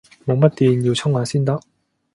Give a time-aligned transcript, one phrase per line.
[0.25, 1.61] 冇乜電，要充下先得